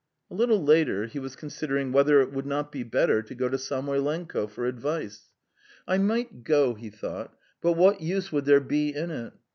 [0.31, 3.55] A little later he was considering whether it would not be better to go to
[3.59, 5.29] Samoylenko for advice.
[5.87, 9.33] "I might go," he thought, "but what use would there be in it?